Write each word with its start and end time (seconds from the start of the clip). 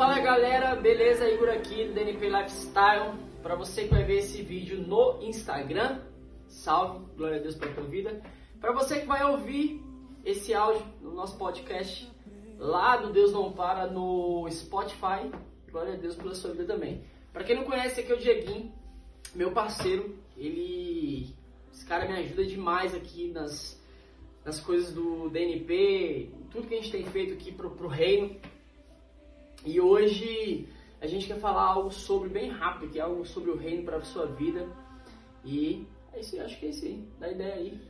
Fala 0.00 0.18
galera, 0.18 0.74
beleza? 0.76 1.28
Igor 1.28 1.50
aqui 1.50 1.84
do 1.84 1.92
DNP 1.92 2.30
Lifestyle. 2.30 3.12
Para 3.42 3.54
você 3.54 3.82
que 3.82 3.90
vai 3.90 4.02
ver 4.02 4.20
esse 4.20 4.40
vídeo 4.40 4.80
no 4.80 5.22
Instagram, 5.22 6.00
salve, 6.48 7.04
glória 7.18 7.36
a 7.36 7.42
Deus 7.42 7.54
pela 7.54 7.74
tua 7.74 7.84
vida. 7.84 8.22
Para 8.58 8.72
você 8.72 9.00
que 9.00 9.06
vai 9.06 9.22
ouvir 9.22 9.78
esse 10.24 10.54
áudio 10.54 10.82
no 11.02 11.12
nosso 11.12 11.36
podcast 11.36 12.10
lá 12.56 12.96
do 12.96 13.12
Deus 13.12 13.30
Não 13.30 13.52
Para 13.52 13.88
no 13.88 14.48
Spotify, 14.50 15.30
glória 15.70 15.92
a 15.92 15.96
Deus 15.96 16.16
pela 16.16 16.34
sua 16.34 16.52
vida 16.52 16.64
também. 16.64 17.04
Para 17.30 17.44
quem 17.44 17.54
não 17.54 17.64
conhece, 17.64 18.00
aqui 18.00 18.10
é 18.10 18.14
o 18.14 18.18
Dieguinho, 18.18 18.72
meu 19.34 19.52
parceiro. 19.52 20.16
Ele, 20.34 21.36
esse 21.70 21.84
cara 21.84 22.08
me 22.08 22.16
ajuda 22.16 22.46
demais 22.46 22.94
aqui 22.94 23.28
nas, 23.28 23.78
nas 24.46 24.60
coisas 24.60 24.94
do 24.94 25.28
DNP, 25.28 26.30
tudo 26.50 26.68
que 26.68 26.74
a 26.74 26.78
gente 26.78 26.90
tem 26.90 27.04
feito 27.04 27.34
aqui 27.34 27.52
pro, 27.52 27.72
pro 27.72 27.86
reino. 27.86 28.40
E 29.64 29.78
hoje 29.78 30.68
a 31.00 31.06
gente 31.06 31.26
quer 31.26 31.38
falar 31.38 31.62
algo 31.62 31.90
sobre, 31.90 32.30
bem 32.30 32.50
rápido, 32.50 32.90
que 32.90 32.98
é 32.98 33.02
algo 33.02 33.26
sobre 33.26 33.50
o 33.50 33.56
reino 33.56 33.84
para 33.84 33.98
a 33.98 34.02
sua 34.02 34.26
vida. 34.26 34.66
E 35.44 35.86
é 36.12 36.20
isso 36.20 36.36
aí, 36.36 36.42
acho 36.42 36.58
que 36.58 36.66
é 36.66 36.68
isso 36.70 36.84
aí. 36.86 37.08
Dá 37.18 37.30
ideia 37.30 37.54
aí. 37.54 37.80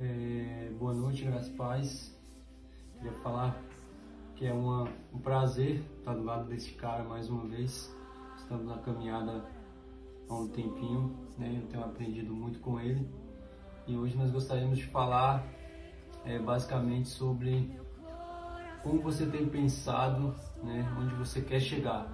É, 0.00 0.70
boa 0.78 0.92
noite, 0.92 1.24
graças 1.24 1.48
paz. 1.50 2.14
Queria 2.96 3.12
falar 3.20 3.58
que 4.36 4.46
é 4.46 4.52
uma, 4.52 4.88
um 5.12 5.18
prazer 5.18 5.82
estar 5.98 6.14
do 6.14 6.24
lado 6.24 6.48
desse 6.48 6.72
cara 6.72 7.02
mais 7.04 7.30
uma 7.30 7.46
vez. 7.46 7.94
Estamos 8.36 8.66
na 8.66 8.78
caminhada 8.78 9.44
há 10.28 10.34
um 10.34 10.48
tempinho, 10.48 11.16
né? 11.38 11.58
Eu 11.62 11.66
tenho 11.68 11.84
aprendido 11.84 12.34
muito 12.34 12.58
com 12.60 12.78
ele. 12.78 13.08
E 13.86 13.96
hoje 13.96 14.14
nós 14.16 14.30
gostaríamos 14.30 14.78
de 14.78 14.86
falar 14.86 15.46
é, 16.24 16.38
basicamente 16.38 17.08
sobre 17.08 17.70
como 18.84 19.00
você 19.00 19.24
tem 19.24 19.46
pensado, 19.46 20.34
né? 20.62 20.86
Onde 21.00 21.14
você 21.14 21.40
quer 21.40 21.58
chegar, 21.58 22.06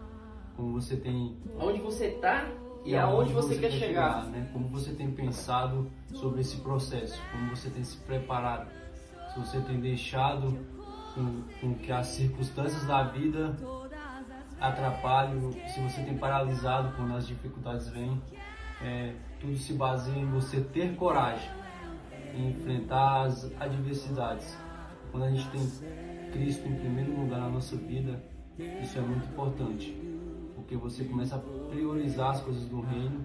como 0.57 0.81
você 0.81 0.97
tem 0.97 1.37
Onde 1.59 1.81
você 1.81 2.13
tá 2.13 2.47
e 2.85 2.97
aonde 2.97 3.33
você, 3.33 3.57
quer 3.59 3.73
chegar. 3.73 4.25
né? 4.27 4.49
Como 4.53 4.69
você 4.69 4.93
tem 4.93 5.11
pensado 5.11 5.91
sobre 6.15 6.41
esse 6.41 6.57
processo, 6.59 7.21
como 7.31 7.55
você 7.55 7.69
tem 7.69 7.85
se 7.85 7.99
preparado, 7.99 8.71
se 9.35 9.39
você 9.39 9.61
tem 9.61 9.81
deixado 9.81 10.59
com, 11.15 11.43
com 11.61 11.75
que 11.75 11.93
as 11.93 12.07
circunstâncias 12.07 12.87
da 12.87 13.03
vida 13.03 13.55
atrapalhem, 14.59 15.53
se 15.69 15.81
você 15.81 16.03
tem 16.03 16.17
paralisado 16.17 16.95
quando 16.97 17.15
as 17.17 17.27
dificuldades 17.27 17.89
vêm, 17.89 18.21
é, 18.83 19.15
tudo 19.41 19.57
se 19.57 19.75
baseia 19.75 20.19
em 20.19 20.31
você 20.31 20.61
ter 20.61 20.95
coragem 20.97 21.51
em 22.35 22.51
enfrentar 22.51 23.23
as 23.25 23.51
adversidades. 23.61 24.57
Quando 25.11 25.25
a 25.25 25.31
gente 25.31 25.47
tem 25.51 25.61
Cristo 26.33 26.69
em 26.69 26.75
primeiro 26.77 27.13
lugar 27.21 27.41
na 27.41 27.49
nossa 27.49 27.77
vida, 27.77 28.23
isso 28.83 28.99
é 28.99 29.01
muito 29.01 29.27
importante, 29.27 29.97
porque 30.55 30.77
você 30.77 31.05
começa 31.05 31.37
a 31.37 31.39
priorizar 31.71 32.31
as 32.31 32.41
coisas 32.43 32.65
do 32.67 32.81
reino 32.81 33.25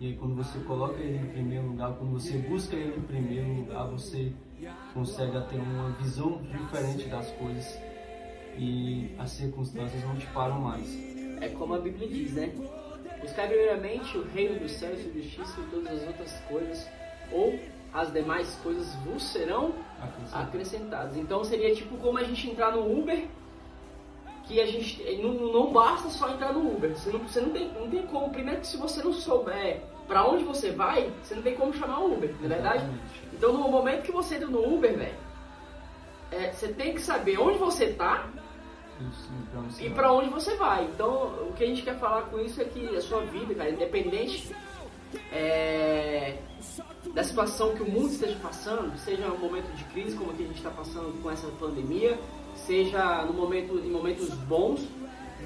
e 0.00 0.08
aí 0.08 0.16
quando 0.16 0.34
você 0.34 0.58
coloca 0.60 1.00
ele 1.00 1.18
em 1.18 1.30
primeiro 1.30 1.66
lugar, 1.68 1.92
quando 1.94 2.12
você 2.12 2.38
busca 2.38 2.74
ele 2.74 2.96
em 2.96 3.02
primeiro 3.02 3.52
lugar, 3.54 3.86
você 3.86 4.32
consegue 4.92 5.40
ter 5.48 5.56
uma 5.56 5.90
visão 5.92 6.42
diferente 6.42 7.08
das 7.08 7.30
coisas 7.32 7.78
e 8.56 9.14
as 9.18 9.30
circunstâncias 9.30 10.02
não 10.04 10.16
te 10.16 10.26
param 10.28 10.60
mais. 10.60 10.86
É 11.40 11.48
como 11.48 11.74
a 11.74 11.78
Bíblia 11.78 12.08
diz, 12.08 12.32
né? 12.34 12.52
Buscar 13.20 13.48
primeiramente 13.48 14.16
o 14.18 14.24
reino 14.28 14.58
dos 14.60 14.72
céus 14.72 15.00
e 15.00 15.22
justiça 15.22 15.60
e 15.60 15.70
todas 15.70 16.02
as 16.02 16.06
outras 16.06 16.40
coisas, 16.48 16.88
ou 17.32 17.58
as 17.94 18.12
demais 18.12 18.54
coisas 18.62 18.92
vos 18.96 19.22
serão 19.22 19.72
Acrescentado. 20.02 20.44
acrescentadas. 20.44 21.16
Então 21.16 21.44
seria 21.44 21.74
tipo 21.74 21.96
como 21.98 22.18
a 22.18 22.24
gente 22.24 22.50
entrar 22.50 22.72
no 22.72 22.98
Uber, 22.98 23.26
que 24.42 24.60
a 24.60 24.66
gente 24.66 25.02
não, 25.22 25.32
não 25.32 25.72
basta 25.72 26.10
só 26.10 26.28
entrar 26.30 26.52
no 26.52 26.74
Uber. 26.74 26.90
Você 26.90 27.10
não, 27.10 27.20
você 27.20 27.40
não 27.40 27.50
tem, 27.50 27.72
não 27.72 27.88
tem 27.88 28.02
como. 28.06 28.30
Primeiro 28.30 28.60
que 28.60 28.66
se 28.66 28.76
você 28.76 29.02
não 29.02 29.12
souber 29.12 29.80
para 30.08 30.26
onde 30.26 30.44
você 30.44 30.72
vai, 30.72 31.10
você 31.22 31.34
não 31.36 31.42
tem 31.42 31.54
como 31.54 31.72
chamar 31.72 32.00
o 32.00 32.12
Uber, 32.12 32.34
não 32.40 32.46
é 32.46 32.48
verdade? 32.48 32.84
Então 33.32 33.52
no 33.52 33.68
momento 33.70 34.02
que 34.02 34.12
você 34.12 34.34
entra 34.34 34.48
no 34.48 34.74
Uber, 34.74 34.98
velho, 34.98 35.14
é, 36.30 36.52
você 36.52 36.68
tem 36.68 36.94
que 36.94 37.00
saber 37.00 37.38
onde 37.38 37.58
você 37.58 37.92
tá 37.92 38.28
e 39.80 39.90
para 39.90 40.12
onde 40.12 40.28
você 40.30 40.56
vai. 40.56 40.84
Então, 40.84 41.48
o 41.48 41.52
que 41.56 41.64
a 41.64 41.66
gente 41.66 41.82
quer 41.82 41.98
falar 41.98 42.22
com 42.22 42.38
isso 42.40 42.60
é 42.60 42.64
que 42.64 42.96
a 42.96 43.00
sua 43.00 43.22
vida, 43.22 43.54
cara, 43.54 43.70
independente 43.70 44.54
é, 45.32 46.38
da 47.14 47.22
situação 47.22 47.74
que 47.74 47.82
o 47.82 47.88
mundo 47.88 48.10
esteja 48.10 48.36
passando, 48.42 48.98
seja 48.98 49.30
um 49.30 49.38
momento 49.38 49.72
de 49.76 49.84
crise 49.84 50.16
como 50.16 50.34
que 50.34 50.42
a 50.42 50.46
gente 50.46 50.56
está 50.56 50.70
passando 50.70 51.22
com 51.22 51.30
essa 51.30 51.46
pandemia, 51.60 52.18
seja 52.66 53.24
no 53.24 53.32
momento, 53.32 53.78
em 53.78 53.90
momentos 53.90 54.28
bons, 54.30 54.80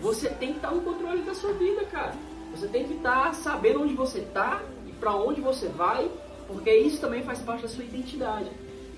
você 0.00 0.30
tem 0.30 0.52
que 0.52 0.56
estar 0.56 0.70
no 0.70 0.80
controle 0.80 1.22
da 1.22 1.34
sua 1.34 1.52
vida, 1.52 1.84
cara. 1.84 2.14
Você 2.52 2.66
tem 2.68 2.86
que 2.86 2.94
estar 2.94 3.34
sabendo 3.34 3.82
onde 3.82 3.92
você 3.92 4.20
está 4.20 4.62
e 4.86 4.92
para 4.92 5.14
onde 5.14 5.42
você 5.42 5.68
vai, 5.68 6.10
porque 6.46 6.74
isso 6.74 7.00
também 7.00 7.22
faz 7.22 7.40
parte 7.40 7.62
da 7.62 7.68
sua 7.68 7.84
identidade. 7.84 8.50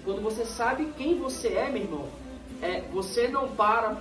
Quando 0.05 0.23
você 0.23 0.45
sabe 0.45 0.93
quem 0.97 1.19
você 1.19 1.49
é, 1.49 1.69
meu 1.69 1.83
irmão, 1.83 2.09
é, 2.63 2.83
você 2.93 3.27
não 3.27 3.49
para 3.49 3.97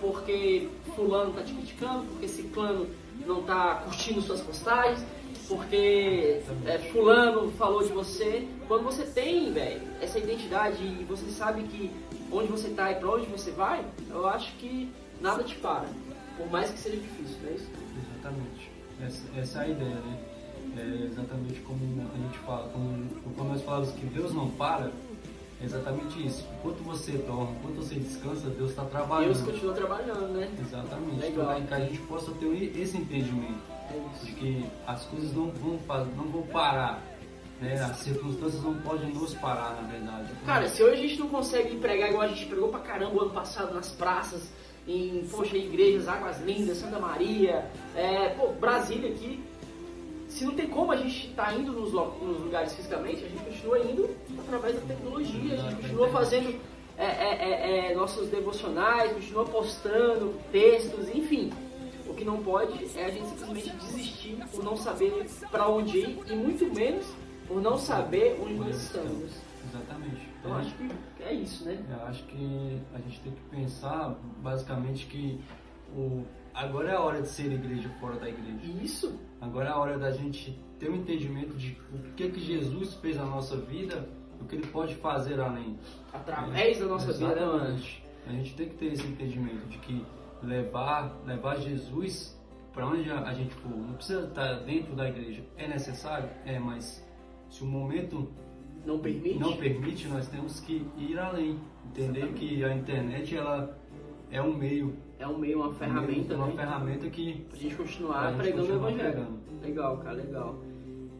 porque 0.00 0.68
fulano 0.94 1.32
tá 1.32 1.42
te 1.42 1.52
criticando, 1.52 2.04
porque 2.04 2.28
ciclano 2.28 2.88
não 3.26 3.42
tá 3.42 3.82
curtindo 3.84 4.20
suas 4.22 4.40
postagens, 4.40 5.04
porque 5.48 6.40
é, 6.66 6.78
fulano 6.90 7.50
falou 7.52 7.82
de 7.82 7.92
você. 7.92 8.46
Quando 8.66 8.84
você 8.84 9.04
tem, 9.04 9.52
velho, 9.52 9.82
essa 10.00 10.18
identidade 10.18 10.82
e 10.82 11.04
você 11.04 11.30
sabe 11.30 11.62
que 11.64 11.90
onde 12.32 12.48
você 12.48 12.68
tá 12.70 12.92
e 12.92 12.96
pra 12.96 13.10
onde 13.10 13.26
você 13.26 13.50
vai, 13.50 13.84
eu 14.10 14.26
acho 14.26 14.52
que 14.56 14.90
nada 15.20 15.42
te 15.42 15.54
para. 15.56 15.86
Por 16.36 16.50
mais 16.50 16.70
que 16.70 16.78
seja 16.78 16.96
difícil, 16.96 17.36
não 17.42 17.50
é 17.50 17.54
isso? 17.54 17.68
Exatamente. 18.12 18.70
Essa, 19.00 19.40
essa 19.40 19.58
é 19.60 19.64
a 19.64 19.68
ideia, 19.68 19.94
né? 19.94 20.18
É 20.76 21.04
exatamente 21.06 21.60
como 21.60 21.78
a 22.12 22.18
gente 22.18 22.38
fala, 22.38 22.68
como, 22.70 23.06
quando 23.36 23.48
nós 23.48 23.62
falamos 23.62 23.90
que 23.92 24.06
Deus 24.06 24.34
não 24.34 24.50
para, 24.50 24.90
é 25.60 25.64
exatamente 25.64 26.26
isso. 26.26 26.44
Enquanto 26.58 26.82
você 26.82 27.12
dorme, 27.12 27.56
enquanto 27.58 27.76
você 27.76 27.94
descansa, 27.94 28.48
Deus 28.50 28.70
está 28.70 28.84
trabalhando. 28.84 29.34
Deus 29.34 29.42
continua 29.42 29.74
trabalhando, 29.74 30.28
né? 30.32 30.50
Exatamente. 30.60 31.20
Legal. 31.20 31.58
Então, 31.58 31.66
que 31.66 31.74
a 31.74 31.86
gente 31.86 31.98
possa 32.00 32.32
ter 32.32 32.76
esse 32.76 32.96
entendimento. 32.96 33.73
De 34.22 34.32
que 34.32 34.66
as 34.86 35.04
coisas 35.04 35.32
não 35.32 35.50
vão, 35.50 35.78
não 36.16 36.24
vão 36.24 36.42
parar. 36.42 37.02
Né? 37.60 37.74
As 37.74 37.98
circunstâncias 37.98 38.62
não 38.62 38.74
podem 38.74 39.10
nos 39.10 39.34
parar, 39.34 39.80
na 39.80 39.88
verdade. 39.88 40.28
Cara, 40.44 40.68
se 40.68 40.82
hoje 40.82 40.94
a 40.94 41.08
gente 41.08 41.20
não 41.20 41.28
consegue 41.28 41.76
pregar 41.76 42.10
igual 42.10 42.22
a 42.22 42.28
gente 42.28 42.46
pregou 42.46 42.68
pra 42.68 42.80
caramba 42.80 43.14
o 43.14 43.20
ano 43.22 43.30
passado 43.30 43.72
nas 43.72 43.90
praças, 43.90 44.50
em, 44.86 45.26
poxa, 45.30 45.56
igrejas, 45.56 46.08
Águas 46.08 46.40
Lindas, 46.40 46.78
Santa 46.78 46.98
Maria, 46.98 47.70
é, 47.94 48.30
pô, 48.30 48.48
Brasília 48.48 49.10
aqui, 49.10 49.42
se 50.28 50.44
não 50.44 50.54
tem 50.54 50.66
como 50.66 50.90
a 50.90 50.96
gente 50.96 51.28
estar 51.28 51.56
indo 51.56 51.72
nos, 51.72 51.92
nos 51.92 52.40
lugares 52.40 52.74
fisicamente, 52.74 53.24
a 53.24 53.28
gente 53.28 53.44
continua 53.44 53.78
indo 53.78 54.10
através 54.40 54.74
da 54.74 54.80
tecnologia, 54.82 55.54
a 55.54 55.56
gente 55.56 55.76
continua 55.76 56.08
fazendo 56.08 56.60
é, 56.98 57.04
é, 57.04 57.38
é, 57.40 57.92
é, 57.92 57.94
nossos 57.94 58.28
devocionais, 58.28 59.12
continua 59.12 59.44
postando 59.44 60.34
textos, 60.52 61.08
enfim. 61.08 61.52
O 62.14 62.16
que 62.16 62.24
não 62.24 62.40
pode 62.44 62.96
é 62.96 63.06
a 63.06 63.10
gente 63.10 63.26
simplesmente 63.26 63.70
desistir 63.76 64.36
por 64.52 64.62
não 64.62 64.76
saber 64.76 65.26
pra 65.50 65.68
onde 65.68 65.98
ir 65.98 66.18
e 66.30 66.36
muito 66.36 66.72
menos 66.72 67.04
por 67.48 67.60
não 67.60 67.76
saber 67.76 68.38
onde 68.40 68.54
nós 68.54 68.76
estamos. 68.84 69.32
Exatamente. 69.68 70.28
Então 70.38 70.56
É. 70.56 70.60
acho 70.60 70.74
que 70.76 71.22
é 71.24 71.34
isso, 71.34 71.64
né? 71.64 71.84
Eu 71.90 72.06
acho 72.06 72.22
que 72.26 72.80
a 72.94 72.98
gente 72.98 73.20
tem 73.20 73.32
que 73.32 73.40
pensar 73.50 74.16
basicamente 74.40 75.06
que 75.06 75.40
o, 75.92 76.22
agora 76.54 76.90
é 76.92 76.94
a 76.94 77.00
hora 77.00 77.20
de 77.20 77.28
ser 77.28 77.50
igreja 77.50 77.88
fora 77.98 78.14
da 78.14 78.28
igreja. 78.28 78.60
Isso, 78.80 79.18
Agora 79.40 79.68
é 79.68 79.72
a 79.72 79.76
hora 79.76 79.98
da 79.98 80.10
gente 80.12 80.56
ter 80.78 80.88
um 80.88 80.94
entendimento 80.94 81.54
de 81.56 81.76
o 81.92 81.98
que 82.14 82.30
que 82.30 82.40
Jesus 82.40 82.94
fez 82.94 83.16
na 83.16 83.26
nossa 83.26 83.56
vida, 83.56 84.08
o 84.40 84.44
que 84.44 84.54
ele 84.54 84.66
pode 84.68 84.94
fazer 84.94 85.38
além. 85.40 85.76
através 86.12 86.78
da 86.78 86.86
nossa 86.86 87.12
vida, 87.12 87.34
né, 87.34 87.44
mano? 87.44 87.56
Exatamente. 87.56 88.04
A 88.26 88.30
gente 88.30 88.54
tem 88.54 88.68
que 88.68 88.76
ter 88.76 88.86
esse 88.92 89.06
entendimento 89.06 89.66
de 89.68 89.76
que 89.78 90.06
levar, 90.44 91.20
levar 91.26 91.56
Jesus 91.56 92.38
para 92.72 92.86
onde 92.86 93.08
a 93.10 93.32
gente 93.34 93.54
for, 93.54 93.70
não 93.70 93.94
precisa 93.94 94.26
estar 94.26 94.54
dentro 94.60 94.94
da 94.96 95.08
igreja. 95.08 95.42
É 95.56 95.68
necessário? 95.68 96.28
É, 96.44 96.58
mas 96.58 97.04
se 97.48 97.62
o 97.62 97.66
momento 97.66 98.28
Não 98.84 98.98
permite? 98.98 99.38
não 99.38 99.56
permite, 99.56 100.08
nós 100.08 100.26
temos 100.28 100.58
que 100.60 100.84
ir 100.98 101.18
além. 101.18 101.58
Entender 101.86 102.32
que 102.32 102.64
a 102.64 102.74
internet 102.74 103.36
ela 103.36 103.78
é 104.30 104.42
um 104.42 104.54
meio, 104.56 104.96
É 105.18 105.26
um 105.28 105.38
meio, 105.38 105.60
uma 105.60 105.72
ferramenta, 105.74 106.34
uma 106.34 106.48
né? 106.48 106.54
ferramenta 106.56 107.08
que 107.08 107.46
Pra 107.48 107.56
gente 107.58 107.76
continuar 107.76 108.18
Pra 108.20 108.30
gente 108.32 108.38
pregando 108.40 108.72
o 108.72 108.76
evangelho. 108.76 109.12
pregando. 109.12 109.38
Legal, 109.62 109.96
cara, 109.98 110.16
legal. 110.16 110.58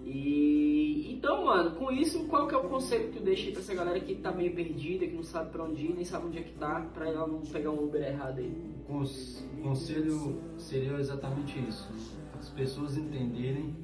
E 0.05 1.13
então, 1.15 1.45
mano, 1.47 1.71
com 1.77 1.91
isso, 1.91 2.25
qual 2.25 2.47
que 2.47 2.55
é 2.55 2.59
o 2.59 2.69
conselho 2.69 3.09
que 3.11 3.19
tu 3.19 3.25
deixa 3.25 3.47
aí 3.47 3.53
pra 3.53 3.63
essa 3.63 3.75
galera 3.75 3.99
que 4.01 4.15
tá 4.17 4.31
meio 4.31 4.55
perdida, 4.55 5.07
que 5.07 5.15
não 5.15 5.23
sabe 5.23 5.51
pra 5.51 5.65
onde 5.65 5.83
ir, 5.87 5.95
nem 5.95 6.05
sabe 6.05 6.27
onde 6.27 6.39
é 6.39 6.43
que 6.43 6.53
tá, 6.53 6.87
pra 6.93 7.09
ela 7.09 7.27
não 7.27 7.41
pegar 7.41 7.71
um 7.71 7.85
Uber 7.85 8.03
errado 8.03 8.39
aí? 8.39 8.53
o 8.81 8.93
cons- 8.93 9.43
o 9.59 9.63
conselho 9.63 10.39
seria 10.59 10.93
exatamente 10.99 11.59
isso. 11.67 11.91
As 12.39 12.51
pessoas 12.51 12.99
entenderem 12.99 13.75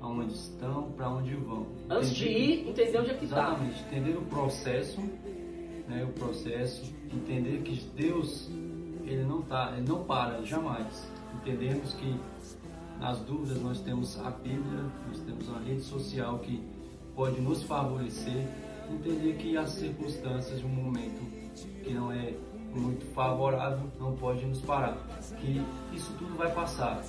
aonde 0.00 0.32
estão, 0.34 0.90
para 0.92 1.08
onde 1.10 1.34
vão. 1.36 1.66
Antes 1.88 2.14
de 2.16 2.24
Entender- 2.28 2.44
ir, 2.64 2.68
entender 2.68 2.98
onde 2.98 3.10
é 3.10 3.14
que 3.14 3.26
tá. 3.28 3.36
Exatamente, 3.48 3.82
entender 3.84 4.18
o 4.18 4.22
processo, 4.22 5.00
né, 5.88 6.04
o 6.04 6.12
processo, 6.18 6.92
entender 7.14 7.62
que 7.62 7.80
Deus 7.96 8.50
ele 9.06 9.22
não 9.24 9.42
tá, 9.42 9.74
ele 9.76 9.88
não 9.88 10.02
para 10.04 10.42
jamais. 10.42 11.08
Entendemos 11.36 11.94
que 11.94 12.16
nas 12.98 13.18
dúvidas 13.20 13.60
nós 13.62 13.80
temos 13.80 14.18
a 14.20 14.30
Bíblia, 14.30 14.84
nós 15.06 15.20
temos 15.20 15.48
uma 15.48 15.60
rede 15.60 15.82
social 15.82 16.38
que 16.40 16.62
pode 17.14 17.40
nos 17.40 17.62
favorecer, 17.62 18.46
entender 18.90 19.36
que 19.36 19.56
as 19.56 19.70
circunstâncias 19.70 20.60
de 20.60 20.66
um 20.66 20.70
momento 20.70 21.20
que 21.82 21.92
não 21.92 22.12
é 22.12 22.34
muito 22.74 23.06
favorável 23.14 23.90
não 23.98 24.14
pode 24.16 24.44
nos 24.44 24.60
parar, 24.60 24.96
que 25.40 25.62
isso 25.92 26.12
tudo 26.18 26.36
vai 26.36 26.52
passar. 26.52 27.02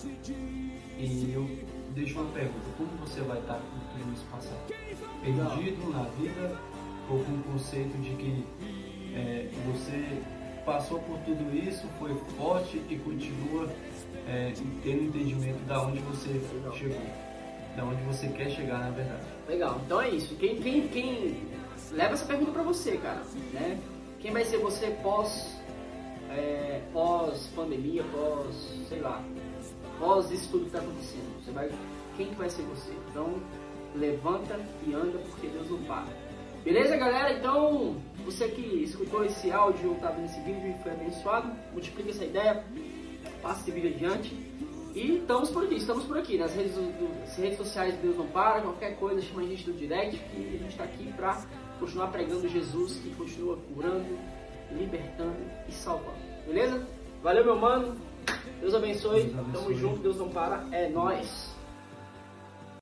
E 0.97 1.31
eu 1.33 1.47
deixo 1.93 2.19
uma 2.19 2.31
pergunta, 2.31 2.65
como 2.77 2.89
você 2.97 3.21
vai 3.21 3.39
estar 3.39 3.55
com 3.55 3.99
tudo 3.99 4.13
isso 4.13 4.25
passar? 4.31 4.57
Perdido 5.21 5.89
na 5.91 6.03
vida 6.03 6.57
ou 7.09 7.23
com 7.23 7.31
o 7.31 7.43
conceito 7.51 7.97
de 8.01 8.11
que 8.15 8.45
é, 9.15 9.49
você 9.65 10.21
passou 10.69 10.99
por 10.99 11.17
tudo 11.21 11.51
isso, 11.57 11.87
foi 11.97 12.13
forte 12.37 12.79
e 12.89 12.95
continua 12.99 13.67
é, 14.27 14.53
tendo 14.83 15.05
entendimento 15.05 15.65
da 15.65 15.81
onde 15.81 15.99
você 16.01 16.29
Legal. 16.29 16.73
chegou, 16.77 17.01
da 17.75 17.83
onde 17.85 18.03
você 18.03 18.27
quer 18.27 18.51
chegar 18.51 18.77
na 18.77 18.91
verdade. 18.91 19.23
Legal, 19.47 19.81
então 19.83 19.99
é 19.99 20.09
isso. 20.09 20.35
Quem, 20.35 20.61
quem, 20.61 20.87
quem 20.89 21.47
leva 21.91 22.13
essa 22.13 22.25
pergunta 22.25 22.51
para 22.51 22.61
você, 22.61 22.97
cara, 22.97 23.23
né? 23.51 23.79
Quem 24.19 24.31
vai 24.31 24.45
ser 24.45 24.59
você 24.59 24.91
pós 25.01 25.59
é, 26.29 26.81
pós 26.93 27.49
pandemia, 27.55 28.03
pós 28.11 28.55
sei 28.87 28.99
lá, 28.99 29.23
pós 29.97 30.29
isso 30.29 30.51
tudo 30.51 30.61
que 30.61 30.67
está 30.67 30.79
acontecendo? 30.79 31.43
Você 31.43 31.51
vai, 31.51 31.71
quem 32.15 32.27
que 32.27 32.35
vai 32.35 32.49
ser 32.49 32.61
você? 32.63 32.91
Então 33.09 33.41
levanta 33.95 34.59
e 34.85 34.93
anda 34.93 35.17
porque 35.17 35.47
Deus 35.47 35.67
não 35.67 35.79
para. 35.79 36.28
Beleza, 36.63 36.97
galera? 36.97 37.33
Então, 37.33 37.95
você 38.25 38.49
que 38.49 38.83
escutou 38.83 39.23
esse 39.23 39.49
áudio, 39.51 39.95
tá 40.01 40.09
vendo 40.11 40.25
esse 40.25 40.39
vídeo 40.41 40.69
e 40.69 40.83
foi 40.83 40.91
abençoado, 40.91 41.51
multiplica 41.71 42.09
essa 42.09 42.25
ideia, 42.25 42.63
passa 43.41 43.61
esse 43.61 43.71
vídeo 43.71 43.89
adiante. 43.95 44.35
E 44.93 45.17
estamos 45.17 45.49
por 45.51 45.63
aqui, 45.63 45.75
estamos 45.75 46.03
por 46.03 46.17
aqui. 46.17 46.37
Nas 46.37 46.53
redes, 46.53 46.73
do, 46.73 47.19
nas 47.19 47.35
redes 47.37 47.57
sociais 47.57 47.95
Deus 48.01 48.17
não 48.17 48.27
para, 48.27 48.61
qualquer 48.61 48.97
coisa, 48.97 49.21
chama 49.21 49.41
a 49.41 49.45
gente 49.45 49.63
do 49.63 49.73
direct, 49.73 50.17
que 50.17 50.37
a 50.37 50.57
gente 50.57 50.71
está 50.71 50.83
aqui 50.83 51.13
para 51.13 51.41
continuar 51.79 52.07
pregando 52.07 52.47
Jesus, 52.49 52.99
que 52.99 53.09
continua 53.15 53.57
curando, 53.73 54.17
libertando 54.71 55.37
e 55.67 55.71
salvando. 55.71 56.17
Beleza? 56.45 56.85
Valeu, 57.23 57.45
meu 57.45 57.55
mano. 57.55 57.95
Deus 58.59 58.73
abençoe. 58.73 59.23
Deus 59.23 59.39
abençoe. 59.39 59.63
Tamo 59.63 59.73
junto, 59.75 59.99
Deus 60.01 60.17
não 60.17 60.29
para. 60.29 60.65
É 60.71 60.89
nós. 60.89 61.55